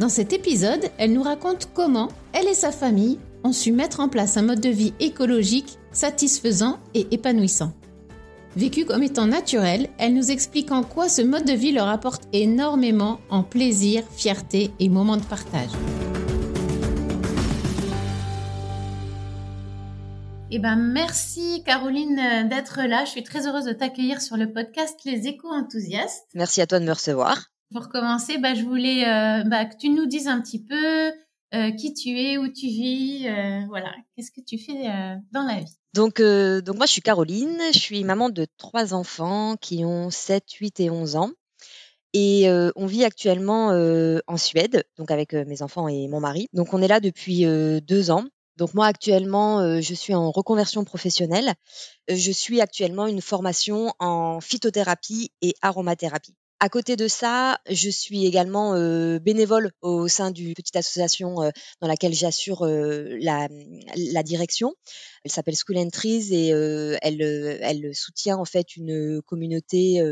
[0.00, 4.08] Dans cet épisode, elle nous raconte comment elle et sa famille ont su mettre en
[4.08, 7.74] place un mode de vie écologique, satisfaisant et épanouissant.
[8.56, 12.22] Vécu comme étant naturel, elle nous explique en quoi ce mode de vie leur apporte
[12.32, 15.68] énormément en plaisir, fierté et moments de partage.
[20.50, 23.04] Eh ben, merci Caroline d'être là.
[23.04, 26.24] Je suis très heureuse de t'accueillir sur le podcast Les Éco-enthousiastes.
[26.32, 27.49] Merci à toi de me recevoir.
[27.72, 31.12] Pour commencer, bah, je voulais euh, bah, que tu nous dises un petit peu
[31.54, 34.88] euh, qui tu es, où tu vis, euh, voilà, qu'est-ce que tu fais
[35.32, 35.76] dans la vie?
[35.94, 40.50] Donc, donc moi, je suis Caroline, je suis maman de trois enfants qui ont 7,
[40.52, 41.30] 8 et 11 ans.
[42.12, 43.68] Et on vit actuellement
[44.26, 46.48] en Suède, donc avec mes enfants et mon mari.
[46.52, 47.44] Donc on est là depuis
[47.82, 48.24] deux ans.
[48.56, 51.54] Donc moi actuellement, je suis en reconversion professionnelle.
[52.08, 56.34] je suis actuellement une formation en phytothérapie et aromathérapie.
[56.62, 58.74] À côté de ça, je suis également
[59.18, 61.36] bénévole au sein d'une petite association
[61.80, 63.48] dans laquelle j'assure la,
[63.96, 64.74] la, direction.
[65.24, 67.22] Elle s'appelle School Entries et elle,
[67.62, 70.02] elle soutient en fait une communauté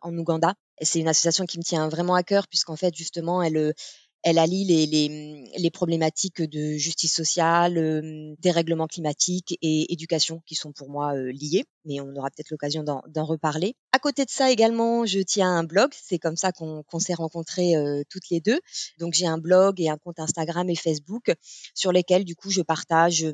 [0.00, 0.54] en Ouganda.
[0.80, 3.74] C'est une association qui me tient vraiment à cœur puisqu'en fait justement elle
[4.22, 10.54] elle allie les, les, les, problématiques de justice sociale, euh, dérèglement climatique et éducation qui
[10.54, 13.76] sont pour moi euh, liées, mais on aura peut-être l'occasion d'en reparler.
[13.92, 17.76] À côté de ça également, je tiens un blog, c'est comme ça qu'on s'est rencontrés
[17.76, 18.58] euh, toutes les deux.
[18.98, 21.32] Donc j'ai un blog et un compte Instagram et Facebook
[21.74, 23.24] sur lesquels du coup je partage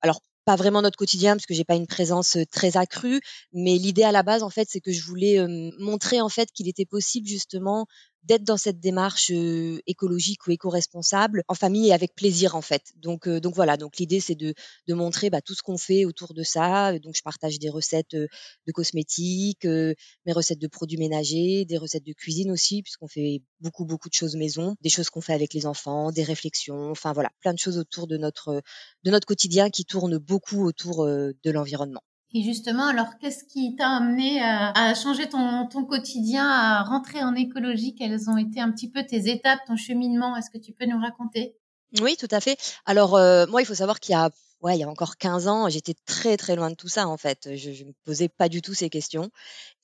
[0.00, 3.20] alors pas vraiment notre quotidien parce que j'ai pas une présence très accrue,
[3.52, 5.38] mais l'idée à la base en fait c'est que je voulais
[5.78, 7.86] montrer en fait qu'il était possible justement
[8.24, 9.30] d'être dans cette démarche
[9.86, 12.92] écologique ou éco-responsable en famille et avec plaisir en fait.
[12.96, 14.54] Donc donc voilà, donc l'idée c'est de
[14.88, 16.98] de montrer bah, tout ce qu'on fait autour de ça.
[16.98, 22.12] Donc je partage des recettes de cosmétiques, mes recettes de produits ménagers, des recettes de
[22.12, 25.66] cuisine aussi puisqu'on fait beaucoup beaucoup de choses maison, des choses qu'on fait avec les
[25.66, 28.62] enfants, des réflexions, enfin voilà, plein de choses autour de notre
[29.04, 32.02] de notre quotidien qui tournent beaucoup autour de l'environnement.
[32.34, 37.34] Et justement, alors, qu'est-ce qui t'a amené à, changer ton, ton, quotidien, à rentrer en
[37.34, 37.94] écologie?
[37.94, 40.34] Quelles ont été un petit peu tes étapes, ton cheminement?
[40.36, 41.56] Est-ce que tu peux nous raconter?
[42.00, 42.58] Oui, tout à fait.
[42.86, 44.30] Alors, euh, moi, il faut savoir qu'il y a,
[44.62, 47.18] ouais, il y a encore 15 ans, j'étais très, très loin de tout ça, en
[47.18, 47.54] fait.
[47.54, 49.30] Je ne me posais pas du tout ces questions.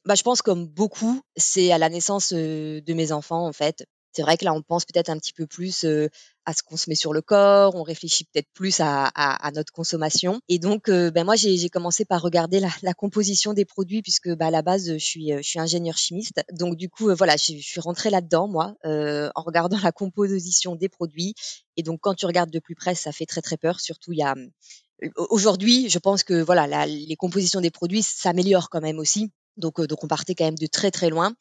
[0.06, 3.84] Bah, je pense, comme beaucoup, c'est à la naissance euh, de mes enfants, en fait.
[4.12, 6.08] C'est vrai que là, on pense peut-être un petit peu plus euh,
[6.44, 9.50] à ce qu'on se met sur le corps, on réfléchit peut-être plus à, à, à,
[9.52, 10.40] notre consommation.
[10.48, 14.46] Et donc, ben moi, j'ai commencé par regarder la, la, composition des produits puisque bah,
[14.46, 16.40] à la base, je suis, je suis ingénieur chimiste.
[16.52, 20.88] Donc du coup, voilà, je, je, suis rentrée là-dedans moi, en regardant la composition des
[20.88, 21.34] produits.
[21.76, 23.78] Et donc, quand tu regardes de plus près, ça fait très très peur.
[23.80, 24.34] Surtout, il y a
[25.16, 29.30] aujourd'hui, je pense que voilà, la, les compositions des produits s'améliorent quand même aussi.
[29.58, 31.34] Donc, donc on partait quand même de très très loin.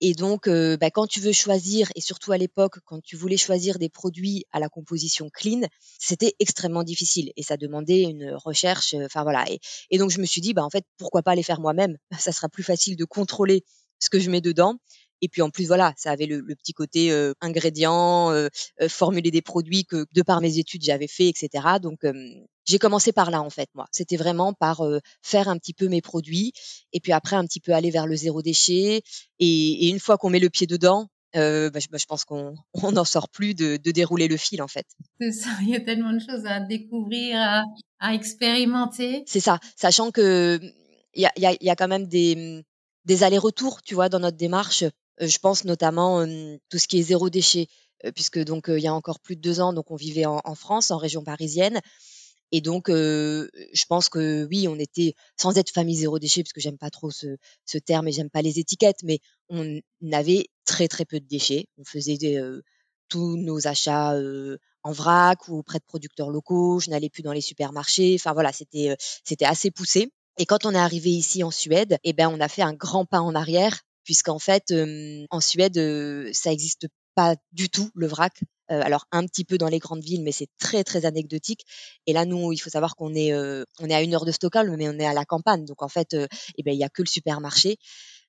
[0.00, 3.78] Et donc, bah, quand tu veux choisir, et surtout à l'époque, quand tu voulais choisir
[3.78, 5.62] des produits à la composition clean,
[5.98, 8.94] c'était extrêmement difficile et ça demandait une recherche.
[8.94, 9.44] Enfin voilà.
[9.90, 11.96] Et, donc je me suis dit, bah en fait, pourquoi pas les faire moi-même?
[12.18, 13.64] Ça sera plus facile de contrôler
[14.00, 14.78] ce que je mets dedans
[15.20, 18.48] et puis en plus, voilà, ça avait le, petit côté euh, ingrédients, euh,
[18.80, 21.50] euh, formuler des produits que de par mes études j'avais fait, etc.
[21.82, 22.00] Donc
[22.68, 23.86] j'ai commencé par là en fait, moi.
[23.90, 24.82] C'était vraiment par
[25.22, 26.52] faire un petit peu mes produits
[26.92, 29.02] et puis après un petit peu aller vers le zéro déchet.
[29.38, 32.24] Et, et une fois qu'on met le pied dedans, euh, bah, je, bah, je, pense
[32.24, 32.54] qu'on
[32.92, 34.86] n'en sort plus de, de, dérouler le fil en fait.
[35.20, 37.64] C'est ça, il y a tellement de choses à découvrir, à,
[38.00, 39.24] à expérimenter.
[39.26, 40.58] C'est ça, sachant que
[41.14, 42.64] il y a, y, a, y a quand même des,
[43.04, 44.84] des allers-retours, tu vois, dans notre démarche
[45.20, 46.24] euh, je pense notamment
[46.70, 47.66] tout ce qui est zéro déchet,
[48.14, 50.92] puisque donc il y a encore plus de deux ans, donc on vivait en, France,
[50.92, 51.80] en région parisienne.
[52.52, 56.60] Et donc, je pense que oui, on était sans être famille zéro déchet, parce que
[56.60, 57.36] j'aime pas trop ce,
[57.66, 59.80] ce terme et j'aime pas les étiquettes, mais on
[60.12, 61.66] avait très très peu de déchets.
[61.78, 62.18] On faisait
[63.08, 64.18] tous nos achats
[64.82, 66.80] en vrac ou auprès de producteurs locaux.
[66.80, 68.16] Je n'allais plus dans les supermarchés.
[68.18, 70.10] Enfin voilà, c'était c'était assez poussé.
[70.38, 73.04] Et quand on est arrivé ici en Suède, eh ben on a fait un grand
[73.04, 74.72] pas en arrière puisqu'en fait,
[75.28, 75.74] en Suède,
[76.32, 76.86] ça n'existe
[77.18, 78.32] pas du tout le vrac.
[78.68, 81.64] alors un petit peu dans les grandes villes, mais c'est très très anecdotique.
[82.06, 84.76] Et là, nous, il faut savoir qu'on est on est à une heure de Stockholm,
[84.76, 87.02] mais on est à la campagne, donc en fait, eh ben il y a que
[87.02, 87.76] le supermarché.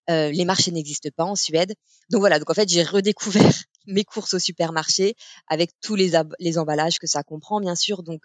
[0.07, 1.75] les marchés n'existent pas en Suède.
[2.09, 3.53] Donc voilà, donc en fait, j'ai redécouvert
[3.85, 5.13] mes courses au supermarché
[5.47, 8.01] avec tous les, les emballages que ça comprend, bien sûr.
[8.01, 8.23] Donc,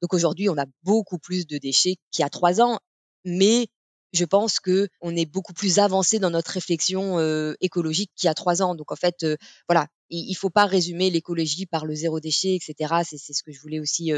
[0.00, 2.78] donc aujourd'hui, on a beaucoup plus de déchets qu'il y a trois ans,
[3.24, 3.66] mais
[4.14, 7.18] je pense que on est beaucoup plus avancé dans notre réflexion
[7.60, 8.74] écologique qu'il y a trois ans.
[8.74, 9.26] Donc en fait,
[9.68, 12.94] voilà, il, il faut pas résumer l'écologie par le zéro déchet, etc.
[13.04, 14.12] C'est ce que je voulais aussi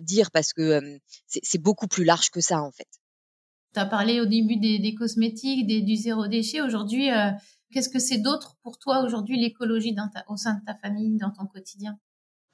[0.00, 2.88] dire parce que c'est beaucoup plus large que ça en fait.
[3.74, 6.60] Tu as parlé au début des, des cosmétiques, des, du zéro déchet.
[6.60, 7.08] Aujourd'hui,
[7.72, 9.96] qu'est-ce que c'est d'autre pour toi aujourd'hui l'écologie
[10.28, 11.98] au sein de ta famille, dans ton quotidien?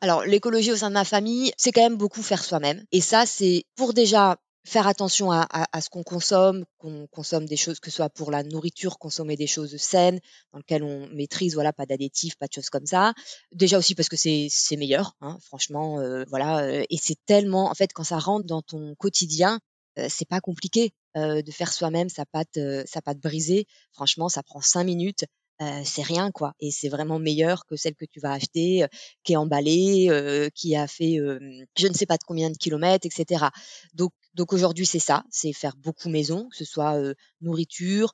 [0.00, 2.84] Alors, l'écologie au sein de ma famille, c'est quand même beaucoup faire soi-même.
[2.92, 7.56] Et ça, c'est pour déjà faire attention à, à, ce qu'on consomme, qu'on consomme des
[7.56, 10.20] choses, que ce soit pour la nourriture, consommer des choses saines,
[10.52, 13.14] dans lesquelles on maîtrise, voilà, pas d'additifs, pas de choses comme ça.
[13.52, 16.64] Déjà aussi parce que c'est meilleur, hein, franchement, euh, voilà.
[16.64, 19.58] Euh, et c'est tellement, en fait, quand ça rentre dans ton quotidien,
[19.98, 23.66] euh, c'est pas compliqué de faire soi-même sa pâte, sa pâte brisée.
[23.90, 25.24] Franchement, ça prend cinq minutes.
[25.60, 28.86] Euh, c'est rien quoi et c'est vraiment meilleur que celle que tu vas acheter
[29.24, 31.16] qui est emballée qui a fait
[31.76, 33.46] je ne sais pas de combien de kilomètres etc
[33.92, 36.96] donc donc aujourd'hui c'est ça c'est faire beaucoup maison que ce soit
[37.40, 38.12] nourriture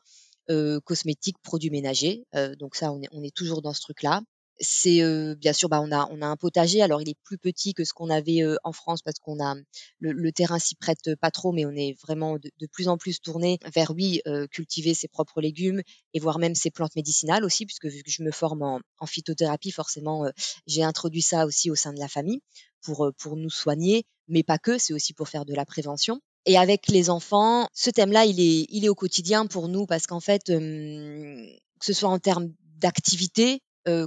[0.85, 2.25] cosmétiques produits ménagers
[2.59, 4.23] donc ça on est on est toujours dans ce truc là
[4.61, 5.01] c'est
[5.37, 6.83] bien sûr bah on a on a un potager.
[6.83, 9.55] Alors il est plus petit que ce qu'on avait en France parce qu'on a
[10.01, 13.59] le, terrain s'y prête pas trop mais on est vraiment de, plus en plus tourné
[13.75, 14.21] vers oui
[14.51, 18.23] cultiver ses propres légumes et voire même ses plantes médicinales aussi puisque vu que je
[18.23, 20.31] me forme en, en phytothérapie forcément
[20.67, 22.41] j'ai introduit ça aussi au sein de la famille
[22.83, 26.21] pour pour nous soigner mais pas que c'est aussi pour faire de la prévention.
[26.47, 30.07] Et avec les enfants, ce thème-là, il est, il est au quotidien pour nous parce
[30.07, 33.61] qu'en fait, que ce soit en termes d'activité,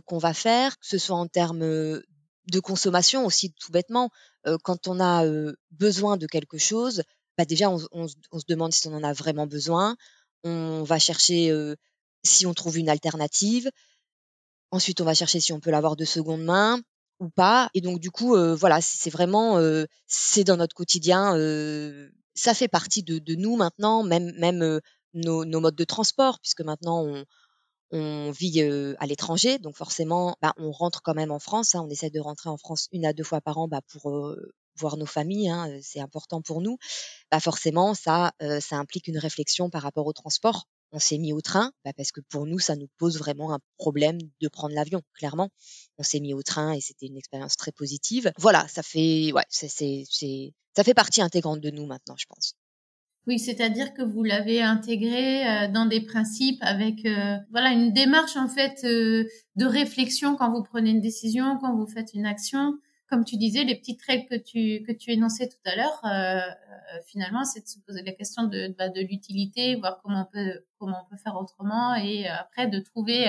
[0.05, 4.09] qu'on va faire, que ce soit en termes de consommation aussi tout bêtement.
[4.63, 5.23] quand on a
[5.71, 7.03] besoin de quelque chose,
[7.37, 9.95] bah déjà on, on, se demande si on en a vraiment besoin.
[10.43, 11.53] On va chercher
[12.23, 13.69] si on trouve une alternative.
[14.71, 16.81] Ensuite, on va chercher si on peut l'avoir de seconde main
[17.19, 17.69] ou pas.
[17.73, 19.59] Et donc du coup, voilà, c'est vraiment
[20.07, 21.33] c'est dans notre quotidien.
[22.33, 24.79] ça fait partie de, de, nous maintenant, même même
[25.13, 27.25] nos, nos, modes de transport, puisque maintenant on,
[27.91, 28.61] on vit
[28.99, 31.75] à l'étranger, donc forcément, bah, on rentre quand même en France.
[31.75, 34.35] Hein, on essaie de rentrer en France une à deux fois par an bah, pour
[34.75, 35.49] voir nos familles.
[35.49, 36.77] Hein, c'est important pour nous.
[37.31, 40.67] Bah, forcément, ça, ça implique une réflexion par rapport au transport.
[40.91, 43.59] On s'est mis au train bah, parce que pour nous, ça nous pose vraiment un
[43.77, 45.01] problème de prendre l'avion.
[45.13, 45.49] Clairement,
[45.97, 48.31] on s'est mis au train et c'était une expérience très positive.
[48.37, 52.53] Voilà, ça fait, ouais, c'est, ça fait partie intégrante de nous maintenant, je pense.
[53.27, 58.37] Oui, c'est-à-dire que vous l'avez intégré euh, dans des principes avec euh, voilà une démarche
[58.37, 59.25] en fait euh,
[59.57, 62.79] de réflexion quand vous prenez une décision, quand vous faites une action.
[63.09, 66.01] Comme tu disais, les petites règles que tu que tu énonçais tout à l'heure,
[67.05, 70.65] finalement, c'est de se poser la question de bah, de l'utilité, voir comment on peut
[70.77, 73.25] comment on peut faire autrement, et après de trouver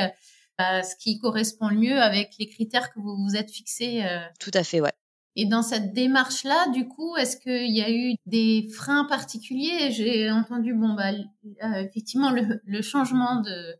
[0.58, 4.02] bah, ce qui correspond le mieux avec les critères que vous vous êtes fixés.
[4.40, 4.90] Tout à fait, ouais.
[5.40, 9.92] Et dans cette démarche-là, du coup, est-ce qu'il y a eu des freins particuliers?
[9.92, 13.76] J'ai entendu, bon, bah, euh, effectivement, le, le changement de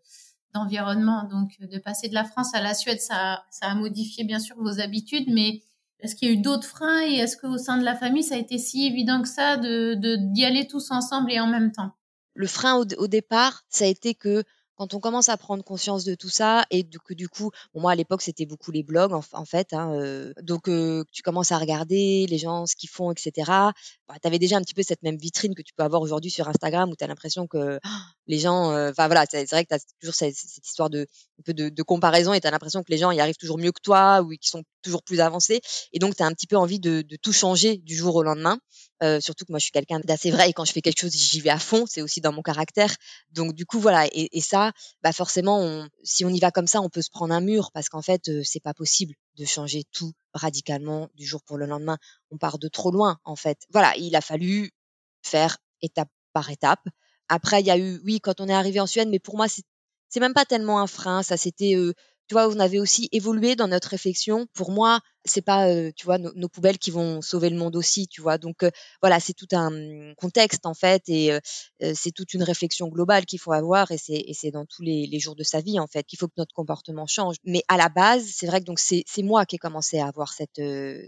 [0.55, 4.39] d'environnement, donc de passer de la France à la Suède, ça, ça a modifié bien
[4.39, 5.61] sûr vos habitudes, mais
[5.99, 8.37] est-ce qu'il y a eu d'autres freins et est-ce qu'au sein de la famille, ça
[8.37, 9.97] a été si évident que ça de
[10.33, 11.91] d'y aller tous ensemble et en même temps?
[12.35, 14.45] Le frein au, au départ, ça a été que
[14.79, 17.95] quand on commence à prendre conscience de tout ça et que du coup, moi à
[17.97, 22.27] l'époque c'était beaucoup les blogs en, fait, hein, euh, donc euh, tu commences à regarder
[22.29, 23.33] les gens ce qu'ils font, etc.
[23.47, 26.31] Bah, tu avais déjà un petit peu cette même vitrine que tu peux avoir aujourd'hui
[26.31, 27.81] sur Instagram où tu as l'impression que
[28.29, 31.07] les gens, euh, enfin voilà, c'est vrai que tu as toujours cette, histoire de
[31.39, 33.59] un peu de, de comparaison et tu as l'impression que les gens y arrivent toujours
[33.59, 35.61] mieux que toi ou qu'ils sont toujours plus avancés
[35.93, 38.23] et donc tu as un petit peu envie de, de, tout changer du jour au
[38.23, 38.59] lendemain.
[39.03, 41.13] Euh, surtout que moi je suis quelqu'un d'assez vrai et quand je fais quelque chose
[41.13, 42.95] j'y vais à fond, c'est aussi dans mon caractère.
[43.31, 46.67] Donc du coup voilà et, et ça, bah forcément on, si on y va comme
[46.67, 49.45] ça, on peut se prendre un mur parce qu'en fait euh, c'est pas possible de
[49.47, 51.97] changer tout radicalement du jour pour le lendemain.
[52.31, 53.59] On part de trop loin en fait.
[53.71, 54.71] Voilà, il a fallu
[55.23, 56.87] faire étape par étape.
[57.29, 59.47] Après il y a eu oui quand on est arrivé en Suède, mais pour moi
[59.49, 61.93] c'est même pas tellement un frein, ça c'était euh,
[62.29, 64.47] tu vois, on avait aussi évolué dans notre réflexion.
[64.53, 68.09] Pour moi, c'est pas, euh, tu vois, nos, poubelles qui vont sauver le monde aussi,
[68.09, 68.39] tu vois.
[68.39, 68.71] Donc euh,
[69.03, 71.41] voilà, c'est tout un mmh, contexte en fait, et euh,
[71.95, 75.19] c'est toute une réflexion globale qu'il faut avoir, et c'est, c'est dans tous les, les,
[75.19, 77.37] jours de sa vie en fait qu'il faut que notre comportement change.
[77.45, 80.07] Mais à la base, c'est vrai que donc c'est, c'est moi qui ai commencé à
[80.07, 80.61] avoir cette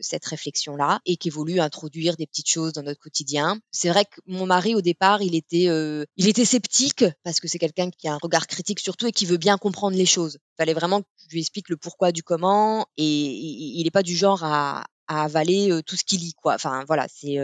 [0.02, 3.59] cette réflexion là, et qui ai voulu introduire des petites choses dans notre quotidien.
[3.71, 5.69] C'est vrai que mon mari au départ, il était
[6.17, 9.26] il était sceptique parce que c'est quelqu'un qui a un regard critique surtout et qui
[9.26, 10.38] veut bien comprendre les choses.
[10.40, 14.02] Il fallait vraiment que je lui explique le pourquoi du comment, et il n'est pas
[14.02, 16.55] du du genre à, avaler tout ce qu'il lit, quoi.
[16.55, 17.37] Enfin, voilà, c'est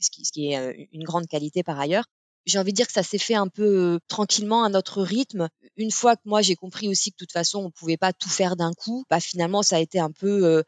[0.00, 2.04] ce, qui, ce qui est une grande qualité par ailleurs
[2.46, 5.48] j'ai envie de dire que ça s'est fait un peu tranquillement à notre rythme.
[5.78, 8.28] une fois que moi j'ai compris aussi que de toute façon on pouvait pas tout
[8.28, 10.62] faire d'un coup, bah finalement ça a été un peu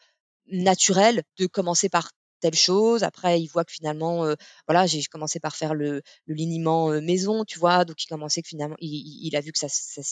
[0.50, 3.02] naturel de commencer par telle chose.
[3.02, 4.34] Après, il voit que finalement, euh,
[4.66, 7.84] voilà, j'ai commencé par faire le, le liniment euh, maison, tu vois.
[7.84, 10.02] Donc, il commençait que finalement, il, il a vu que ça, ça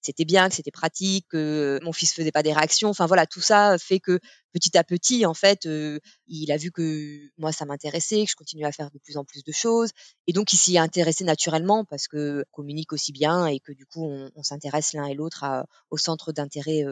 [0.00, 2.88] c'était bien, que c'était pratique, que mon fils faisait pas des réactions.
[2.90, 4.18] Enfin, voilà, tout ça fait que
[4.52, 8.36] petit à petit, en fait, euh, il a vu que moi, ça m'intéressait, que je
[8.36, 9.90] continuais à faire de plus en plus de choses.
[10.26, 13.86] Et donc, il s'y est intéressé naturellement parce que communique aussi bien et que du
[13.86, 15.44] coup, on, s'intéresse l'un et l'autre
[15.90, 16.84] au centre d'intérêt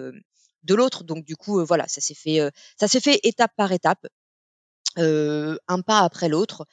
[0.65, 1.05] de l'autre.
[1.05, 2.41] Donc du coup, voilà, ça s'est fait,
[2.79, 4.07] ça s'est fait étape par étape
[4.99, 6.67] euh, un pas après l'autre.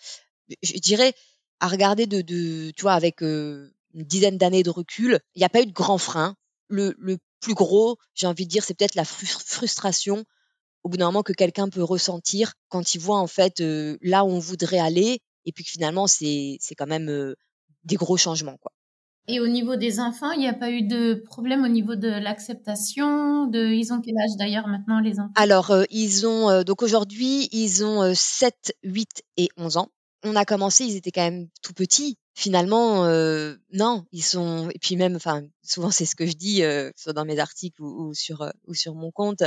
[0.62, 1.14] Je dirais
[1.60, 5.50] à regarder de, de tu vois, avec une dizaine d'années de recul, il n'y a
[5.50, 6.36] pas eu de grand frein.
[6.68, 10.26] Le, le plus gros, j'ai envie de dire, c'est peut-être la frustration
[10.84, 13.62] au bout d'un moment que quelqu'un peut ressentir quand il voit en fait
[14.02, 17.36] là où on voudrait aller et puis que finalement c'est c'est quand même
[17.84, 18.72] des gros changements quoi.
[19.28, 22.10] Et au niveau des enfants, il n'y a pas eu de problème au niveau de
[22.10, 25.32] l'acceptation de ils ont quel âge d'ailleurs maintenant les enfants?
[25.36, 29.90] Alors euh, ils ont euh, donc aujourd'hui, ils ont 7, euh, 8 et 11 ans.
[30.26, 32.18] On a commencé, ils étaient quand même tout petits.
[32.36, 33.06] Finalement
[33.72, 36.64] non, ils sont et puis même enfin souvent c'est ce que je dis
[36.96, 39.44] soit dans mes articles ou, sur ou sur mon compte,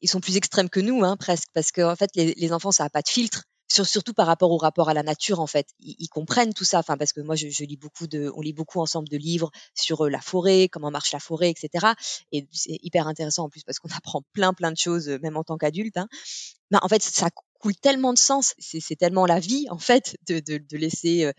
[0.00, 2.70] ils sont plus extrêmes que nous hein, presque parce que en fait les, les enfants
[2.70, 5.68] ça a pas de filtre surtout par rapport au rapport à la nature en fait.
[5.80, 8.80] Ils, comprennent tout ça, enfin parce que moi je, lis beaucoup de, on lit beaucoup
[8.80, 11.92] ensemble de livres sur euh, la forêt, comment marche la forêt, etc.
[12.32, 15.36] Et c'est hyper intéressant en plus parce qu'on apprend plein plein de choses euh, même
[15.36, 15.96] en tant qu'adulte.
[15.96, 16.08] Hein.
[16.72, 17.30] En fait ça
[17.60, 21.32] coule tellement de sens, c'est tellement la vie en fait de, de, de laisser euh,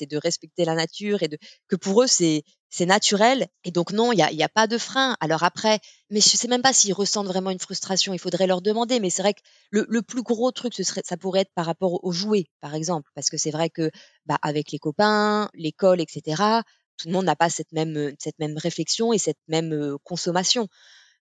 [0.00, 1.38] et de respecter la nature et de
[1.68, 2.44] que pour eux c'est
[2.80, 3.46] naturel.
[3.64, 5.16] Et donc non il y a, y a pas de frein.
[5.20, 8.12] Alors après mais je sais même pas s'ils ressentent vraiment une frustration.
[8.12, 9.00] Il faudrait leur demander.
[9.00, 11.66] Mais c'est vrai que le, le, plus gros truc ce serait ça pourrait être par
[11.66, 13.10] rapport aux jouets par exemple.
[13.14, 13.90] Parce que c'est vrai que
[14.26, 16.62] bah avec les copains l'école etc
[16.98, 20.68] tout le monde n'a pas cette même cette même réflexion et cette même euh, consommation.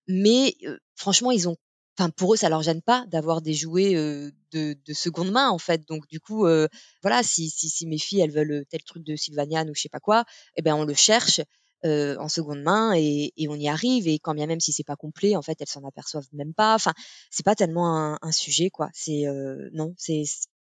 [0.07, 1.57] Mais euh, franchement ils ont
[2.01, 5.57] enfin pour eux ça leur gêne pas d'avoir des jouets de, de, seconde main en
[5.57, 5.87] fait.
[5.87, 6.47] Donc du coup
[7.01, 9.89] voilà si, si, si mes filles elles veulent tel truc de Sylvanian ou je sais
[9.89, 11.41] pas quoi eh ben on le cherche
[11.83, 14.07] en seconde main et, et, on y arrive.
[14.07, 16.75] Et quand bien même si c'est pas complet en fait elles s'en aperçoivent même pas.
[16.75, 16.93] Enfin
[17.29, 18.89] c'est pas tellement un, un sujet quoi.
[18.93, 19.25] C'est
[19.73, 20.23] non c'est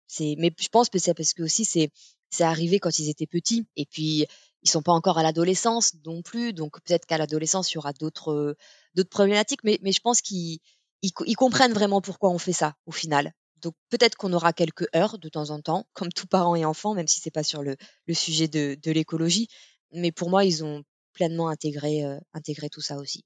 [0.07, 1.89] c'est mais je pense que c'est parce que aussi c'est
[2.29, 4.25] c'est arrivé quand ils étaient petits et puis
[4.63, 6.53] ils sont pas encore à l'adolescence non plus.
[6.53, 8.55] Donc peut-être qu'à l'adolescence il y aura d'autres
[8.95, 9.63] d'autres problématiques.
[9.63, 10.59] Mais mais je pense qu'ils
[11.01, 13.33] ils, comprennent vraiment pourquoi on fait ça au final.
[13.61, 16.93] Donc peut-être qu'on aura quelques heures de temps en temps, comme tout parent et enfant,
[16.93, 17.75] même si c'est pas sur le,
[18.07, 19.47] le sujet de, de l'écologie.
[19.93, 23.23] Mais pour moi, ils ont pleinement intégré, euh, intégré tout ça aussi.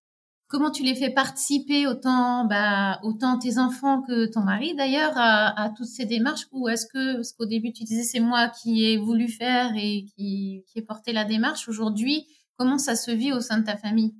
[0.47, 5.59] Comment tu les fais participer autant, bah, autant tes enfants que ton mari d'ailleurs à,
[5.59, 6.45] à, toutes ces démarches?
[6.51, 10.05] Ou est-ce que, parce qu'au début tu disais c'est moi qui ai voulu faire et
[10.15, 12.27] qui, qui ai porté la démarche, aujourd'hui,
[12.57, 14.13] comment ça se vit au sein de ta famille?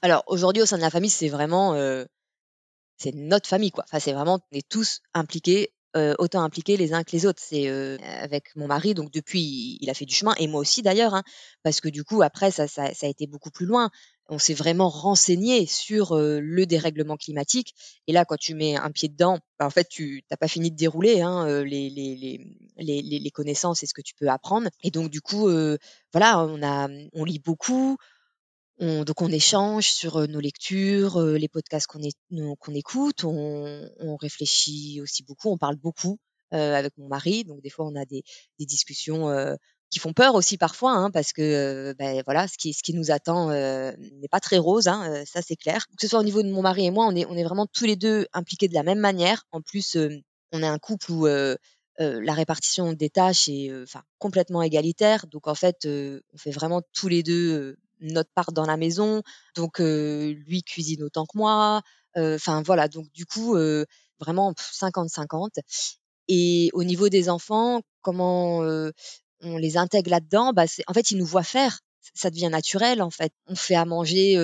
[0.00, 2.06] Alors aujourd'hui au sein de la famille c'est vraiment euh,
[2.98, 3.84] c'est notre famille quoi.
[3.84, 7.40] Enfin c'est vraiment on est tous impliqués euh, autant impliqués les uns que les autres.
[7.42, 10.82] C'est euh, avec mon mari, donc depuis, il a fait du chemin, et moi aussi
[10.82, 11.22] d'ailleurs, hein,
[11.62, 13.90] parce que du coup, après, ça, ça, a été beaucoup plus loin.
[14.28, 17.74] On s'est vraiment renseigné sur euh, le dérèglement climatique.
[18.06, 20.70] Et là, quand tu mets un pied dedans, bah, en fait, tu n'as pas fini
[20.70, 22.14] de dérouler hein, les, les,
[22.76, 24.68] les, les, les connaissances et ce que tu peux apprendre.
[24.82, 25.48] Et donc, du coup,
[26.12, 27.96] voilà, on, a, on lit beaucoup,
[28.78, 35.22] on, donc on échange sur nos lectures, les podcasts qu'on écoute, on, on, réfléchit aussi
[35.24, 36.18] beaucoup, on parle beaucoup
[36.54, 37.44] euh, avec mon mari.
[37.44, 38.22] Donc des fois on a des,
[38.58, 39.54] des discussions euh,
[39.90, 43.10] qui font peur aussi parfois, hein, parce que ben, voilà, ce qui, ce qui nous
[43.10, 45.86] attend n'est pas très rose, hein, ça c'est clair.
[45.88, 47.66] Que ce soit au niveau de mon mari et moi, on est, on est vraiment
[47.66, 49.44] tous les deux impliqués de la même manière.
[49.50, 49.96] En plus,
[50.52, 55.26] on est un couple où la répartition des tâches est enfin complètement égalitaire.
[55.26, 59.22] Donc en fait, on fait vraiment tous les deux notre part dans la maison.
[59.54, 61.82] Donc lui cuisine autant que moi.
[62.16, 63.56] Enfin voilà, donc du coup
[64.20, 65.60] vraiment 50-50.
[66.28, 68.58] Et au niveau des enfants, comment
[69.40, 70.52] on les intègre là-dedans?
[70.52, 71.80] Bah, En fait, ils nous voient faire.
[72.14, 73.32] Ça devient naturel en fait.
[73.46, 74.36] On fait à manger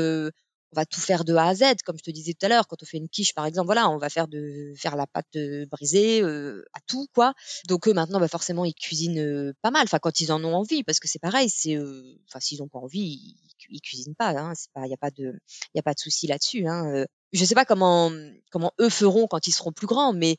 [0.75, 2.67] on va tout faire de A à Z, comme je te disais tout à l'heure.
[2.67, 5.37] Quand on fait une quiche, par exemple, voilà, on va faire de faire la pâte
[5.37, 7.33] euh, brisée euh, à tout, quoi.
[7.69, 9.85] Donc eux maintenant, bah forcément, ils cuisinent euh, pas mal.
[9.85, 12.81] Enfin, quand ils en ont envie, parce que c'est pareil, c'est, enfin, s'ils ont pas
[12.81, 13.37] envie,
[13.69, 14.31] ils, cuisinent pas.
[14.31, 15.39] Hein, c'est pas, y a pas de,
[15.75, 16.67] y a pas de souci là-dessus.
[16.67, 17.05] Hein.
[17.33, 18.11] Je sais pas comment
[18.51, 20.37] comment eux feront quand ils seront plus grands, mais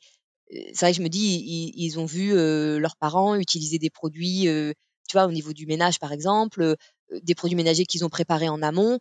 [0.50, 2.34] c'est vrai que je me dis, ils, ils ont vu
[2.78, 6.76] leurs parents utiliser des produits, tu vois, au niveau du ménage, par exemple,
[7.22, 8.98] des produits ménagers qu'ils ont préparés en amont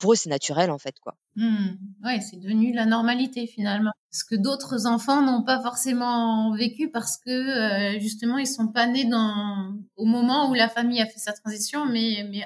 [0.00, 1.14] pour eux, c'est naturel en fait, quoi.
[1.36, 1.68] Mmh.
[2.04, 3.92] Ouais, c'est devenu la normalité finalement.
[4.10, 8.86] Ce que d'autres enfants n'ont pas forcément vécu parce que euh, justement ils sont pas
[8.86, 12.44] nés dans au moment où la famille a fait sa transition, mais mais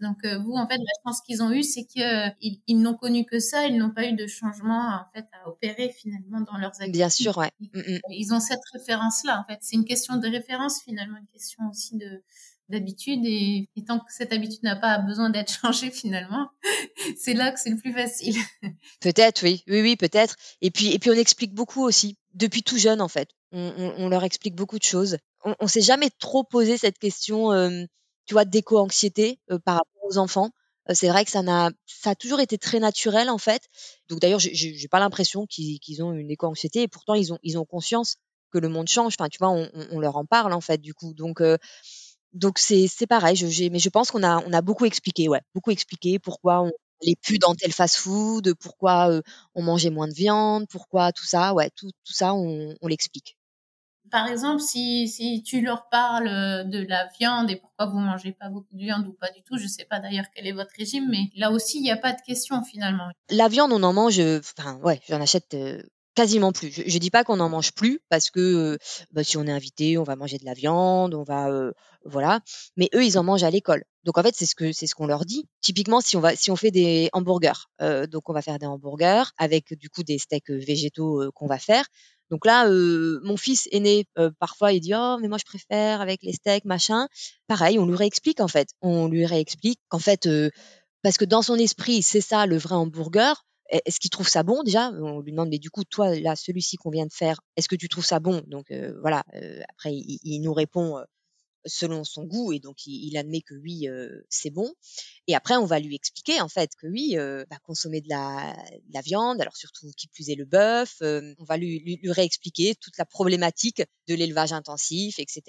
[0.00, 3.24] Donc euh, vous, en fait, la chance qu'ils ont eue, c'est qu'ils ils, n'ont connu
[3.24, 6.70] que ça, ils n'ont pas eu de changement en fait à opérer finalement dans leurs
[6.70, 6.98] activités.
[6.98, 7.50] Bien sûr, ouais.
[7.60, 8.34] Ils, mm, mm.
[8.34, 9.58] ont cette référence-là, en fait.
[9.62, 12.22] C'est une question de référence finalement, une question aussi de
[12.68, 16.48] d'habitude et, tant que cette habitude n'a pas besoin d'être changée finalement,
[17.18, 18.36] c'est là que c'est le plus facile.
[19.00, 20.36] peut-être, oui, oui, oui, peut-être.
[20.60, 23.28] Et puis, et puis on explique beaucoup aussi depuis tout jeune en fait.
[23.52, 25.18] On, on, on leur explique beaucoup de choses.
[25.44, 27.52] On, on s'est jamais trop posé cette question.
[27.52, 27.84] Euh,
[28.26, 30.50] tu vois, d'éco-anxiété euh, par rapport aux enfants.
[30.90, 33.62] Euh, c'est vrai que ça n'a, ça a toujours été très naturel en fait.
[34.08, 37.64] Donc d'ailleurs, j'ai pas l'impression qu'ils ont une éco-anxiété et pourtant ils ont, ils ont
[37.64, 38.16] conscience
[38.52, 39.14] que le monde change.
[39.18, 41.14] Enfin, tu vois, on, on leur en parle en fait du coup.
[41.14, 41.56] Donc euh,
[42.36, 43.36] donc c'est c'est pareil.
[43.36, 46.70] Je, mais je pense qu'on a on a beaucoup expliqué, ouais, beaucoup expliqué pourquoi on
[47.02, 49.20] allait plus dans tel fast-food, pourquoi
[49.54, 53.36] on mangeait moins de viande, pourquoi tout ça, ouais, tout tout ça on, on l'explique
[54.10, 58.32] par exemple, si, si tu leur parles euh, de la viande et pourquoi vous mangez
[58.32, 60.70] pas beaucoup de viande ou pas du tout, je sais pas d'ailleurs quel est votre
[60.76, 63.10] régime, mais là aussi, il n'y a pas de question finalement.
[63.30, 65.82] La viande, on en mange, enfin, ouais, j'en achète euh,
[66.16, 66.72] quasiment plus.
[66.72, 68.76] Je, je dis pas qu'on en mange plus parce que euh,
[69.12, 71.48] bah, si on est invité, on va manger de la viande, on va
[72.04, 72.40] voilà.
[72.76, 73.84] Mais eux, ils en mangent à l'école.
[74.04, 75.46] Donc en fait, c'est ce que c'est ce qu'on leur dit.
[75.60, 77.68] Typiquement, si on va si on fait des hamburgers,
[78.10, 81.84] donc on va faire des hamburgers avec du coup des steaks végétaux qu'on va faire.
[82.30, 86.00] Donc là, euh, mon fils aîné, euh, parfois, il dit oh mais moi je préfère
[86.00, 87.08] avec les steaks machin.
[87.46, 88.68] Pareil, on lui réexplique en fait.
[88.80, 90.50] On lui réexplique qu'en fait, euh,
[91.02, 93.44] parce que dans son esprit, c'est ça le vrai hamburger.
[93.70, 94.90] Est-ce qu'il trouve ça bon déjà?
[94.90, 97.76] On lui demande mais du coup toi là celui-ci qu'on vient de faire, est-ce que
[97.76, 98.42] tu trouves ça bon?
[98.46, 99.24] Donc voilà.
[99.68, 101.02] après il, il, nous répond
[101.66, 104.72] selon son goût et donc il, admet que oui euh, c'est bon.
[105.26, 108.56] Et après on va lui expliquer en fait que oui euh, bah, consommer de la,
[108.92, 112.74] la, viande alors surtout qui plus est le bœuf euh, on va lui, lui, réexpliquer
[112.76, 115.42] toute la problématique de l'élevage intensif etc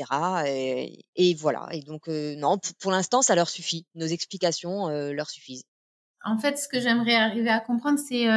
[0.48, 1.68] et, et, voilà.
[1.72, 3.86] Et donc non pour, l'instant ça leur suffit.
[3.96, 5.64] Nos explications leur suffisent
[6.28, 8.28] en fait ce que j'aimerais arriver à comprendre c'est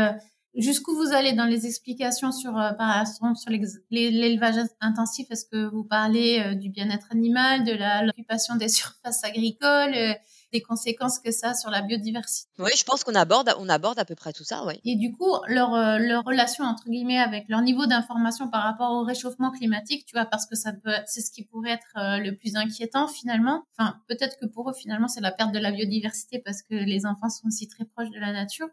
[0.57, 3.51] Jusqu'où vous allez dans les explications sur, euh, par exemple, sur
[3.91, 5.31] l'élevage intensif.
[5.31, 7.73] Est-ce que vous parlez euh, du bien-être animal, de
[8.05, 10.15] l'occupation des surfaces agricoles, euh,
[10.53, 13.99] des conséquences que ça a sur la biodiversité Oui, je pense qu'on aborde, on aborde
[13.99, 14.75] à peu près tout ça, oui.
[14.85, 19.05] Et du coup, leur, leur relation entre guillemets avec leur niveau d'information par rapport au
[19.05, 22.57] réchauffement climatique, tu vois, parce que ça peut, c'est ce qui pourrait être le plus
[22.57, 23.65] inquiétant finalement.
[23.77, 27.07] Enfin, peut-être que pour eux finalement c'est la perte de la biodiversité parce que les
[27.07, 28.69] enfants sont aussi très proches de la nature.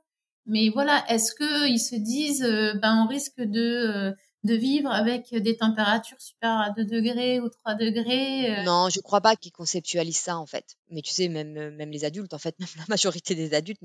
[0.48, 4.12] Mais voilà, est-ce que ils se disent, euh, ben on risque de euh,
[4.48, 8.64] de vivre avec des températures supérieures à 2 degrés ou 3 degrés euh?
[8.64, 10.78] Non, je crois pas qu'ils conceptualisent ça en fait.
[10.90, 13.82] Mais tu sais, même même les adultes, en fait, même la majorité des adultes,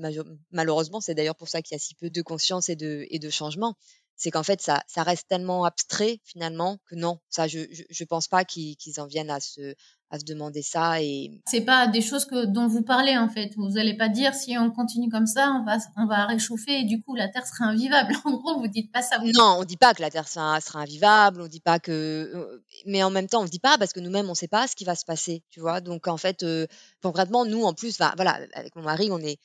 [0.51, 3.19] malheureusement, c'est d'ailleurs pour ça qu'il y a si peu de conscience et de et
[3.19, 3.75] de changement.
[4.15, 8.03] C'est qu'en fait, ça, ça reste tellement abstrait finalement que non, ça, je, je, je
[8.03, 9.75] pense pas qu'ils en viennent à se,
[10.13, 13.51] à se demander ça et c'est pas des choses que dont vous parlez en fait.
[13.57, 16.83] Vous allez pas dire si on continue comme ça on va on va réchauffer et
[16.83, 18.13] du coup la terre sera invivable.
[18.25, 19.17] En gros vous dites pas ça.
[19.33, 22.63] Non on dit pas que la terre sera, sera invivable on dit pas que euh,
[22.85, 24.85] mais en même temps on dit pas parce que nous-mêmes on sait pas ce qui
[24.85, 25.81] va se passer tu vois.
[25.81, 26.67] Donc en fait euh,
[27.01, 29.39] concrètement nous en plus voilà avec mon mari on est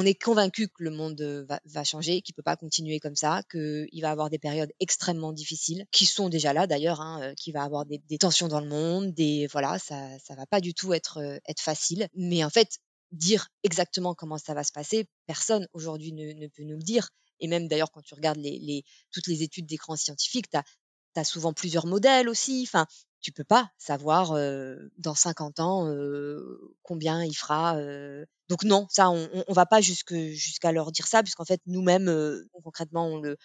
[0.00, 1.20] on est convaincu que le monde
[1.64, 5.86] va, changer, qu'il peut pas continuer comme ça, qu'il va avoir des périodes extrêmement difficiles,
[5.90, 9.48] qui sont déjà là d'ailleurs, hein, qu'il va avoir des, tensions dans le monde, des
[9.48, 12.06] voilà, ça ça va pas du tout être être facile.
[12.14, 12.78] Mais en fait,
[13.10, 17.10] dire exactement comment ça va se passer, personne aujourd'hui ne, peut nous le dire.
[17.40, 20.58] Et même d'ailleurs, quand tu regardes les, les, toutes les études d'écran scientifiques, tu
[21.24, 22.64] souvent plusieurs modèles aussi.
[22.66, 22.86] Enfin,
[23.20, 24.32] tu peux pas savoir
[24.98, 25.92] dans 50 ans
[26.82, 27.76] combien il fera.
[28.48, 32.42] Donc non, ça, on, on va pas jusque jusqu'à leur dire ça, puisqu'en fait nous-mêmes
[32.62, 33.36] concrètement on le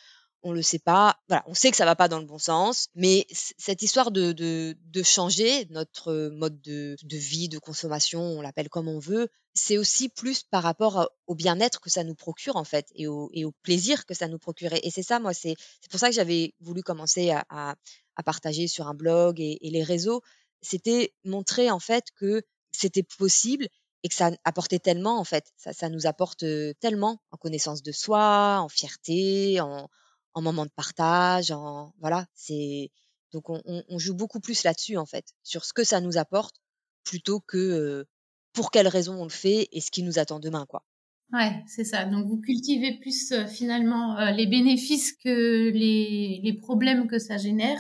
[0.44, 1.18] on le sait pas.
[1.28, 4.32] Voilà, on sait que ça va pas dans le bon sens, mais cette histoire de,
[4.34, 9.30] de, de changer notre mode de, de vie, de consommation, on l'appelle comme on veut,
[9.54, 13.30] c'est aussi plus par rapport au bien-être que ça nous procure en fait et au,
[13.34, 14.74] et au plaisir que ça nous procure.
[14.74, 15.56] Et c'est ça, moi, c'est
[15.90, 17.76] pour ça que j'avais voulu commencer à, à,
[18.16, 20.22] à, partager sur un blog et, et les réseaux.
[20.62, 23.68] C'était montrer en fait que c'était possible
[24.04, 25.52] et que ça apportait tellement en fait.
[25.56, 26.44] Ça, ça nous apporte
[26.80, 29.90] tellement en connaissance de soi, en fierté, en,
[30.34, 32.92] en moment de partage, en voilà, c'est
[33.32, 36.56] donc on, on, joue beaucoup plus là-dessus en fait, sur ce que ça nous apporte,
[37.04, 38.06] plutôt que
[38.54, 40.84] pour quelles raisons on le fait et ce qui nous attend demain, quoi.
[41.32, 42.06] Ouais, c'est ça.
[42.06, 47.80] Donc vous cultivez plus finalement les bénéfices que les, les problèmes que ça génère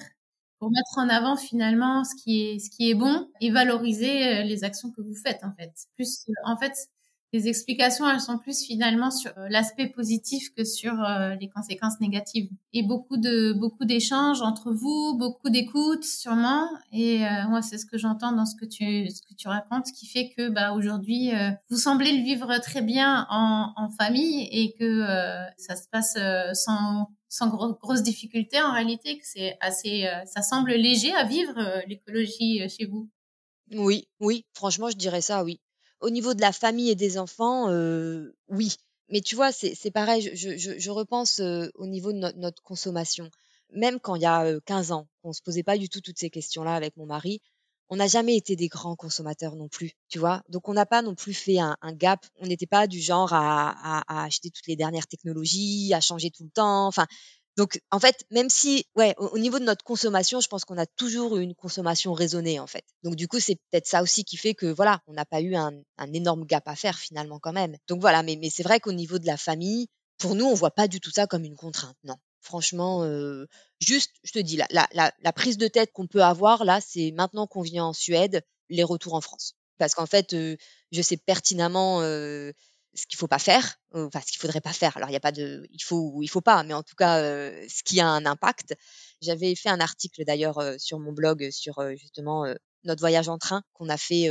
[0.58, 4.64] pour mettre en avant finalement ce qui est ce qui est bon et valoriser les
[4.64, 5.72] actions que vous faites en fait.
[5.96, 6.74] Plus en fait
[7.34, 12.00] les explications, elles sont plus finalement sur euh, l'aspect positif que sur euh, les conséquences
[12.00, 12.48] négatives.
[12.74, 16.70] Et beaucoup de beaucoup d'échanges entre vous, beaucoup d'écoute sûrement.
[16.92, 19.88] Et euh, moi, c'est ce que j'entends dans ce que tu ce que tu racontes,
[19.92, 21.32] qui fait que bah aujourd'hui,
[21.70, 25.06] vous semblez le vivre très bien en, famille et que
[25.58, 26.18] ça se passe
[26.54, 32.68] sans sans grosses difficultés en réalité, que c'est assez, ça semble léger à vivre l'écologie
[32.70, 33.10] chez vous.
[33.72, 35.60] Oui, oui, franchement, je dirais ça, oui.
[36.04, 38.76] Au niveau de la famille et des enfants, euh, oui.
[39.08, 43.30] Mais tu vois, c'est pareil, je, je, repense euh, au niveau de notre consommation.
[43.72, 46.20] Même quand il y a 15 euh, ans, on se posait pas du tout toutes
[46.20, 47.42] ces questions-là avec mon mari,
[47.88, 50.44] on n'a jamais été des grands consommateurs non plus, tu vois.
[50.50, 52.26] Donc on n'a pas non plus fait un, un gap.
[52.40, 56.32] On n'était pas du genre à, à, à acheter toutes les dernières technologies, à changer
[56.32, 56.86] tout le temps.
[56.88, 57.08] Enfin,
[57.56, 60.88] donc, en fait, même si, ouais, au, niveau de notre consommation, je pense qu'on a
[60.88, 62.84] toujours une consommation raisonnée, en fait.
[63.04, 65.56] Donc, du coup, c'est peut-être ça aussi qui fait que, voilà, on n'a pas eu
[65.56, 65.72] un,
[66.14, 67.78] énorme gap à faire finalement quand même.
[67.88, 69.88] Donc voilà, mais, mais c'est vrai qu'au niveau de la famille,
[70.18, 72.16] pour nous, on voit pas du tout ça comme une contrainte, non.
[72.42, 73.46] Franchement, euh,
[73.80, 77.12] juste, je te dis, la, la, la prise de tête qu'on peut avoir là, c'est
[77.12, 79.56] maintenant qu'on vient en Suède, les retours en France.
[79.78, 80.58] Parce qu'en fait, euh,
[80.92, 82.52] je sais pertinemment euh,
[82.96, 84.96] ce qu'il faut pas faire, enfin ce qu'il faudrait pas faire.
[84.98, 86.96] Alors il y a pas de, il faut ou il faut pas, mais en tout
[86.96, 88.76] cas euh, ce qui a un impact.
[89.22, 92.46] J'avais fait un article d'ailleurs euh, sur mon blog sur euh, justement
[92.84, 94.30] notre voyage en train qu'on a fait.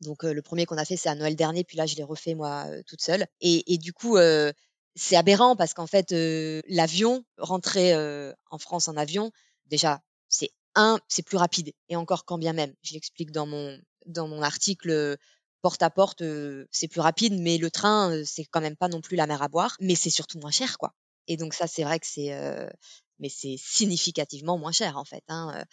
[0.00, 2.34] donc le premier qu'on a fait c'est à Noël dernier, puis là je l'ai refait
[2.34, 3.26] moi toute seule.
[3.40, 4.18] Et, et du coup
[4.96, 6.12] c'est aberrant parce qu'en fait
[6.68, 7.94] l'avion rentrer
[8.50, 9.30] en France en avion
[9.66, 12.74] déjà c'est un c'est plus rapide et encore quand bien même.
[12.82, 15.16] Je l'explique dans mon dans mon article
[15.64, 16.22] porte à porte,
[16.70, 19.48] c'est plus rapide, mais le train, c'est quand même pas non plus la mer à
[19.48, 20.92] boire, mais c'est surtout moins cher, quoi.
[21.26, 22.38] Et donc ça, c'est vrai que c'est,
[23.18, 25.24] mais c'est significativement moins cher en fait.
[25.28, 25.64] Hein,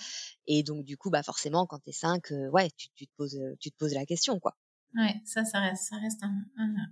[0.48, 3.70] et donc du coup, bah forcément, quand t'es cinq, ouais, tu, tu, te poses, tu
[3.70, 4.56] te poses la question, quoi.
[4.96, 6.42] Ouais, ça, ça reste, ça reste un,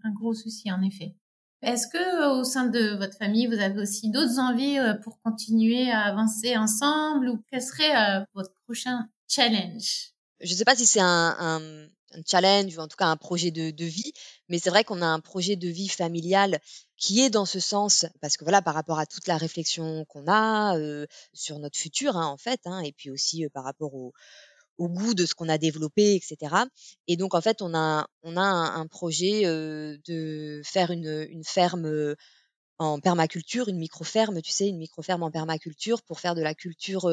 [0.03, 1.15] un, gros souci en effet.
[1.62, 6.01] Est-ce que au sein de votre famille, vous avez aussi d'autres envies pour continuer à
[6.01, 10.12] avancer ensemble ou quel serait votre prochain challenge?
[10.41, 13.52] Je sais pas si c'est un, un, un challenge ou en tout cas un projet
[13.52, 14.13] de, vie.
[14.48, 16.60] Mais c'est vrai qu'on a un projet de vie familial
[16.98, 20.28] qui est dans ce sens, parce que voilà, par rapport à toute la réflexion qu'on
[20.28, 23.93] a euh, sur notre futur, hein, en fait, hein, et puis aussi euh, par rapport
[23.93, 24.12] au,
[24.78, 26.56] au goût de ce qu'on a développé, etc.
[27.08, 31.43] Et donc en fait, on a on a un, projet euh, de faire une, une
[31.43, 32.15] ferme
[32.80, 37.10] en permaculture, une micro-ferme, tu sais, une micro-ferme en permaculture pour faire de la culture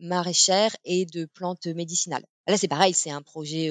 [0.00, 2.24] maraîchère et de plantes médicinales.
[2.46, 3.68] Là, c'est pareil, c'est un projet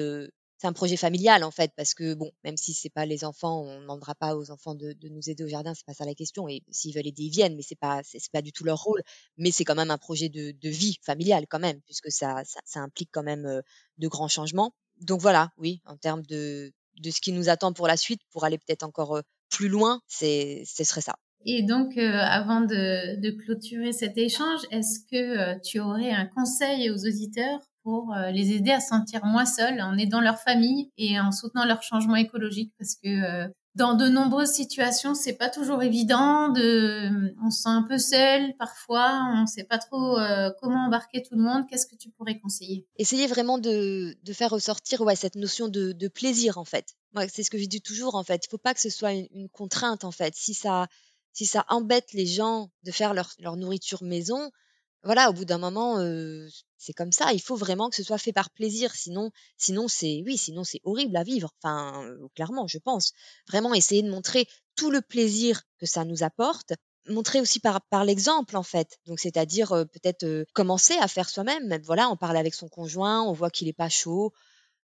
[0.62, 3.62] c'est un projet familial en fait parce que bon même si c'est pas les enfants
[3.62, 6.14] on demandera pas aux enfants de, de nous aider au jardin c'est pas ça la
[6.14, 8.78] question et s'ils veulent aider ils viennent mais c'est pas c'est pas du tout leur
[8.78, 9.02] rôle
[9.36, 12.60] mais c'est quand même un projet de, de vie familiale quand même puisque ça, ça,
[12.64, 13.60] ça implique quand même
[13.98, 14.72] de grands changements.
[15.00, 18.44] Donc voilà oui en termes de de ce qui nous attend pour la suite pour
[18.44, 19.20] aller peut-être encore
[19.50, 21.16] plus loin c'est ce serait ça.
[21.44, 26.88] Et donc, euh, avant de, de, clôturer cet échange, est-ce que tu aurais un conseil
[26.88, 30.90] aux auditeurs pour euh, les aider à se sentir moins seuls en aidant leur famille
[30.96, 35.48] et en soutenant leur changement écologique parce que euh, dans de nombreuses situations, c'est pas
[35.48, 40.50] toujours évident de, on se sent un peu seul parfois, on sait pas trop euh,
[40.60, 41.66] comment embarquer tout le monde.
[41.68, 42.86] Qu'est-ce que tu pourrais conseiller?
[42.98, 46.94] Essayer vraiment de, faire ressortir ouais cette notion de, plaisir en fait.
[47.14, 48.44] Ouais, c'est ce que je dis toujours en fait.
[48.44, 50.34] Il faut pas que ce soit une, contrainte en fait.
[50.36, 50.86] Si ça
[51.32, 54.50] si ça embête les gens de faire leur nourriture maison,
[55.04, 55.98] voilà, au bout d'un moment,
[56.78, 57.32] c'est comme ça.
[57.32, 58.94] Il faut vraiment que ce soit fait par plaisir.
[58.94, 61.50] Sinon, sinon c'est, oui, sinon c'est horrible à vivre.
[61.62, 63.12] Enfin, clairement, je pense.
[63.48, 66.72] Vraiment essayer de montrer tout le plaisir que ça nous apporte.
[67.08, 68.98] Montrer aussi par, par l'exemple, en fait.
[69.06, 71.80] Donc, c'est-à-dire peut-être commencer à faire soi-même.
[71.84, 74.32] Voilà, on parle avec son conjoint, on voit qu'il est pas chaud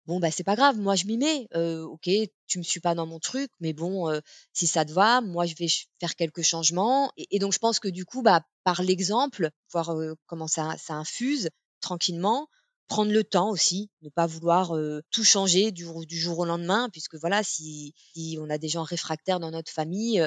[0.05, 1.47] bon bah c'est pas grave, moi je m'y mets.
[1.55, 2.09] Euh, ok,
[2.47, 4.19] tu me suis pas dans mon truc, mais bon, euh,
[4.53, 5.67] si ça te va, moi je vais
[5.99, 7.11] faire quelques changements.
[7.17, 10.93] Et, donc je pense que du coup, bah par l'exemple, voir euh, comment ça, ça
[10.95, 11.49] infuse
[11.81, 12.47] tranquillement,
[12.87, 17.15] prendre le temps aussi, ne pas vouloir euh, tout changer du, jour au lendemain, puisque
[17.15, 20.25] voilà, si, si on a des gens réfractaires dans notre famille,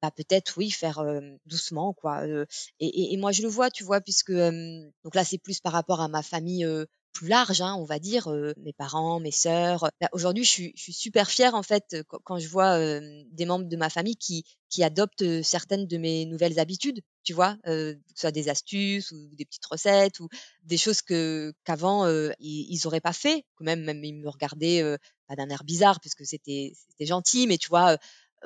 [0.00, 1.02] bah peut-être oui faire
[1.46, 2.46] doucement quoi et,
[2.78, 6.00] et, et, moi je le vois tu vois puisque donc là c'est plus par rapport
[6.00, 6.64] à ma famille
[7.12, 9.90] plus large, hein, on va dire, mes parents, mes sœurs.
[10.00, 13.66] Bah, aujourd'hui, je suis, je suis, super fière en fait quand, je vois des membres
[13.66, 18.20] de ma famille qui, qui adoptent certaines de mes nouvelles habitudes, tu vois, que ce
[18.20, 20.28] soit des astuces ou des petites recettes ou
[20.62, 22.06] des choses que qu'avant
[22.38, 24.82] ils, ils auraient pas fait, que même même ils me regardaient
[25.26, 27.96] pas d'un air bizarre puisque c'était c'était gentil, mais tu vois,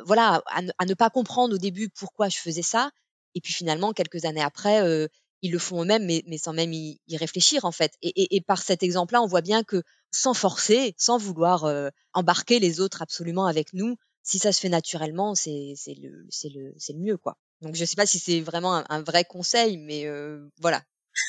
[0.04, 2.90] voilà, à à ne, pas comprendre au début pourquoi je faisais ça.
[3.34, 5.08] Et puis finalement, quelques années après,
[5.42, 7.92] ils le font eux-mêmes, mais, sans même y, réfléchir en fait.
[8.02, 12.80] Et, par cet exemple-là, on voit bien que sans forcer, sans vouloir euh, embarquer les
[12.80, 17.36] autres absolument avec nous, si ça se fait naturellement, c'est le mieux quoi.
[17.60, 20.82] Donc je sais pas si c'est vraiment un, vrai conseil, mais euh, voilà.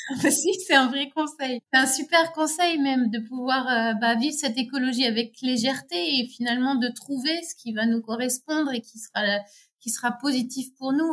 [0.30, 1.60] si, c'est un vrai conseil.
[1.72, 6.26] C'est un super conseil même de pouvoir euh, bah, vivre cette écologie avec légèreté et
[6.26, 11.12] finalement de trouver ce qui va nous correspondre et qui sera positif pour nous.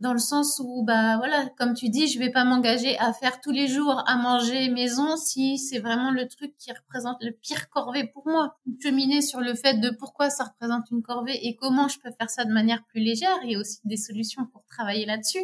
[0.00, 3.40] Dans le sens où bah voilà comme tu dis je vais pas m'engager à faire
[3.40, 7.68] tous les jours à manger maison si c'est vraiment le truc qui représente le pire
[7.70, 8.56] corvée pour moi.
[8.82, 12.28] Cheminer sur le fait de pourquoi ça représente une corvée et comment je peux faire
[12.28, 15.42] ça de manière plus légère a aussi des solutions pour travailler là-dessus.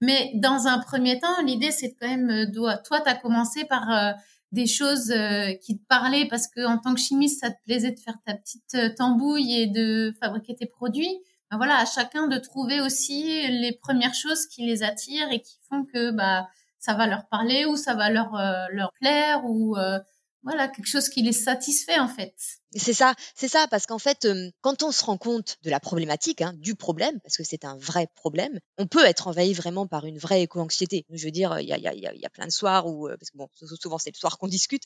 [0.00, 3.90] Mais dans un premier temps l'idée c'est quand même euh, toi tu as commencé par
[3.90, 4.12] euh,
[4.52, 7.92] des choses euh, qui te parlaient parce que en tant que chimiste ça te plaisait
[7.92, 11.18] de faire ta petite tambouille et de fabriquer tes produits
[11.56, 15.84] voilà, à chacun de trouver aussi les premières choses qui les attirent et qui font
[15.84, 19.98] que bah ça va leur parler ou ça va leur euh, leur plaire ou euh,
[20.42, 22.34] voilà quelque chose qui les satisfait en fait.
[22.74, 24.26] C'est ça, c'est ça, parce qu'en fait,
[24.62, 27.76] quand on se rend compte de la problématique, hein, du problème, parce que c'est un
[27.76, 31.04] vrai problème, on peut être envahi vraiment par une vraie éco-anxiété.
[31.10, 33.30] Je veux dire, il y a, y, a, y a, plein de soirs où, parce
[33.30, 34.84] que bon, souvent c'est le soir qu'on discute.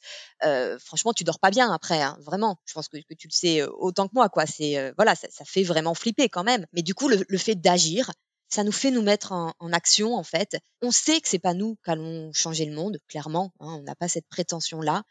[0.81, 2.59] Franchement, tu dors pas bien après, hein, vraiment.
[2.67, 4.47] Je pense que, tu le sais autant que moi, quoi.
[4.47, 6.67] C'est voilà, ça, fait vraiment flipper quand même.
[6.73, 8.11] Mais du coup, le, fait d'agir,
[8.49, 10.59] ça nous fait nous mettre en, en, action en fait.
[10.83, 13.53] On sait que c'est pas nous qu'allons changer le monde, clairement.
[13.61, 15.05] Hein, on n'a pas cette prétention là.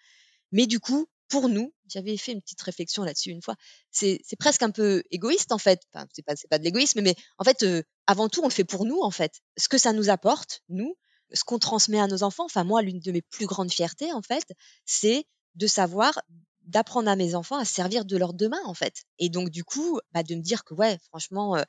[0.56, 3.56] Mais du coup, pour nous, j'avais fait une petite réflexion là-dessus une fois.
[3.92, 5.82] C'est presque un peu égoïste en fait.
[5.94, 8.64] Enfin, c'est pas pas de l'égoïsme, mais en fait, euh, avant tout, on le fait
[8.64, 9.42] pour nous en fait.
[9.58, 10.96] Ce que ça nous apporte, nous,
[11.34, 12.46] ce qu'on transmet à nos enfants.
[12.46, 14.46] Enfin, moi, l'une de mes plus grandes fiertés en fait,
[14.86, 16.22] c'est de savoir
[16.62, 19.04] d'apprendre à mes enfants à servir de leur demain en fait.
[19.20, 21.58] Et donc du coup, bah, de me dire que ouais, franchement.
[21.58, 21.64] Euh,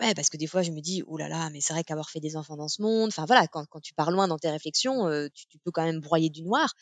[0.00, 2.10] ouais, parce que des fois, je me dis, oh là là, mais c'est vrai qu'avoir
[2.10, 5.06] fait des enfants dans ce monde, enfin voilà, quand, tu pars loin dans tes réflexions,
[5.06, 6.74] euh, tu, peux quand même broyer du noir.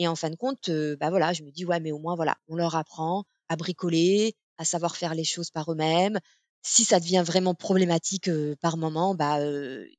[0.00, 2.36] Et en fin de compte, bah voilà, je me dis ouais, mais au moins voilà,
[2.48, 6.18] on leur apprend à bricoler, à savoir faire les choses par eux-mêmes.
[6.62, 8.30] Si ça devient vraiment problématique
[8.62, 9.38] par moment, bah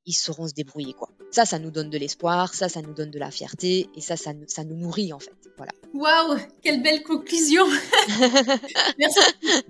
[0.05, 1.09] ils sauront se débrouiller quoi.
[1.29, 4.17] Ça, ça nous donne de l'espoir, ça, ça nous donne de la fierté et ça,
[4.17, 5.35] ça, ça nous nourrit en fait.
[5.57, 5.71] Voilà.
[5.93, 7.65] Waouh, quelle belle conclusion.
[8.97, 9.19] Merci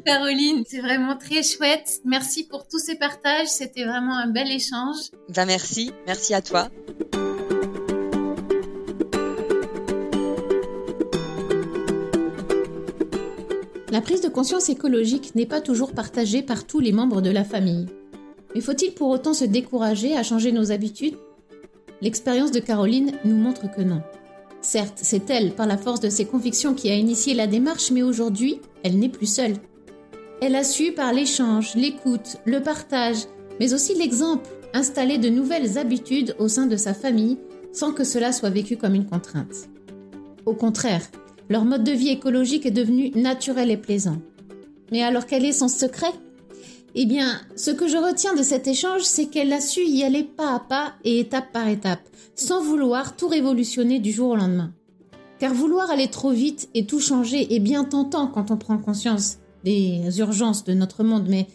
[0.05, 1.99] Caroline, c'est vraiment très chouette.
[2.05, 5.11] Merci pour tous ces partages, c'était vraiment un bel échange.
[5.27, 6.69] Ben merci, merci à toi.
[13.91, 17.43] La prise de conscience écologique n'est pas toujours partagée par tous les membres de la
[17.43, 17.87] famille.
[18.55, 21.17] Mais faut-il pour autant se décourager à changer nos habitudes?
[22.01, 24.01] L'expérience de Caroline nous montre que non.
[24.61, 28.01] Certes, c'est elle, par la force de ses convictions, qui a initié la démarche, mais
[28.01, 29.55] aujourd'hui, elle n'est plus seule.
[30.41, 33.25] Elle a su, par l'échange, l'écoute, le partage,
[33.59, 37.39] mais aussi l'exemple, installer de nouvelles habitudes au sein de sa famille
[37.73, 39.67] sans que cela soit vécu comme une contrainte.
[40.45, 41.03] Au contraire,
[41.51, 44.21] leur mode de vie écologique est devenu naturel et plaisant.
[44.89, 46.13] Mais alors quel est son secret?
[46.95, 50.23] Eh bien, ce que je retiens de cet échange, c'est qu'elle a su y aller
[50.23, 54.71] pas à pas et étape par étape, sans vouloir tout révolutionner du jour au lendemain.
[55.39, 59.39] Car vouloir aller trop vite et tout changer est bien tentant quand on prend conscience
[59.65, 61.47] des urgences de notre monde, mais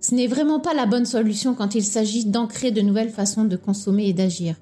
[0.00, 3.56] ce n'est vraiment pas la bonne solution quand il s'agit d'ancrer de nouvelles façons de
[3.56, 4.56] consommer et d'agir.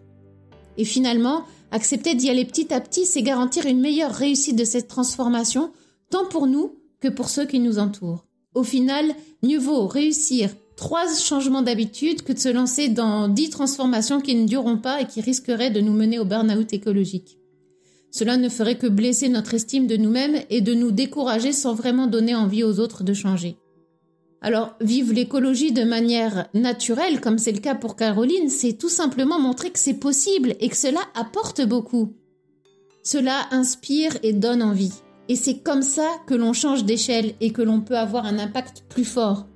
[0.79, 4.89] Et finalement, Accepter d'y aller petit à petit, c'est garantir une meilleure réussite de cette
[4.89, 5.73] transformation,
[6.11, 8.27] tant pour nous que pour ceux qui nous entourent.
[8.55, 14.21] Au final, mieux vaut réussir trois changements d'habitude que de se lancer dans dix transformations
[14.21, 17.39] qui ne dureront pas et qui risqueraient de nous mener au burn-out écologique.
[18.11, 22.09] Cela ne ferait que blesser notre estime de nous-mêmes et de nous décourager sans vraiment
[22.09, 23.57] donner envie aux autres de changer.
[24.43, 29.39] Alors, vivre l'écologie de manière naturelle, comme c'est le cas pour Caroline, c'est tout simplement
[29.39, 32.15] montrer que c'est possible et que cela apporte beaucoup.
[33.03, 34.93] Cela inspire et donne envie.
[35.29, 38.85] Et c'est comme ça que l'on change d'échelle et que l'on peut avoir un impact
[38.89, 39.47] plus fort.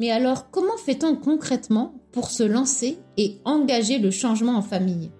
[0.00, 5.10] Mais alors, comment fait-on concrètement pour se lancer et engager le changement en famille?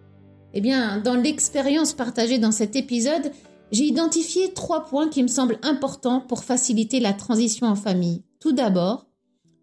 [0.53, 3.33] Eh bien, dans l'expérience partagée dans cet épisode,
[3.73, 8.23] j'ai identifié trois points qui me semblent importants pour faciliter la transition en famille.
[8.41, 9.07] Tout d'abord,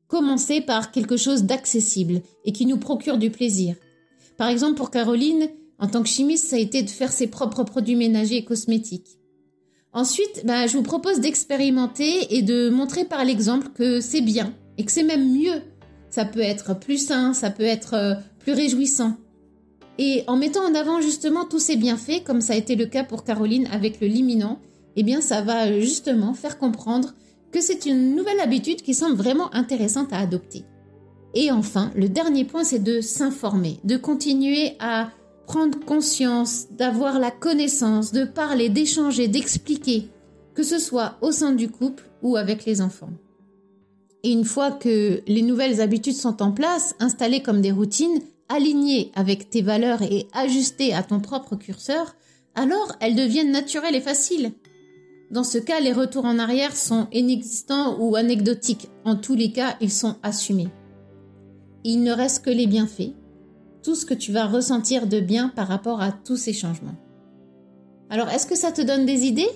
[0.08, 3.76] commencer par quelque chose d'accessible et qui nous procure du plaisir.
[4.38, 7.64] Par exemple, pour Caroline, en tant que chimiste, ça a été de faire ses propres
[7.64, 9.18] produits ménagers et cosmétiques.
[9.94, 14.86] Ensuite, bah, je vous propose d'expérimenter et de montrer par l'exemple que c'est bien et
[14.86, 15.62] que c'est même mieux.
[16.10, 19.16] Ça peut être plus sain, ça peut être euh, plus réjouissant.
[20.04, 23.04] Et en mettant en avant justement tous ces bienfaits, comme ça a été le cas
[23.04, 24.58] pour Caroline avec le liminant,
[24.96, 27.14] eh bien ça va justement faire comprendre
[27.52, 30.66] que c'est une nouvelle habitude qui semble vraiment intéressante à adopter.
[31.36, 35.12] Et enfin, le dernier point, c'est de s'informer, de continuer à
[35.46, 40.10] prendre conscience, d'avoir la connaissance, de parler, d'échanger, d'expliquer,
[40.56, 43.12] que ce soit au sein du couple ou avec les enfants.
[44.24, 48.20] Et une fois que les nouvelles habitudes sont en place, installées comme des routines,
[48.54, 52.16] alignées avec tes valeurs et ajustées à ton propre curseur,
[52.56, 54.52] alors elles deviennent naturelles et faciles.
[55.32, 58.90] Dans ce cas, les retours en arrière sont inexistants ou anecdotiques.
[59.06, 60.68] En tous les cas, ils sont assumés.
[61.84, 63.14] Il ne reste que les bienfaits,
[63.82, 66.98] tout ce que tu vas ressentir de bien par rapport à tous ces changements.
[68.10, 69.50] Alors, est-ce que ça te donne des idées?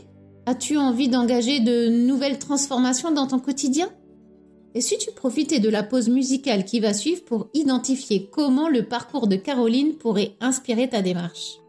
[0.46, 3.90] As-tu envie d'engager de nouvelles transformations dans ton quotidien?
[4.76, 8.84] Et si tu profitais de la pause musicale qui va suivre pour identifier comment le
[8.84, 11.65] parcours de Caroline pourrait inspirer ta démarche?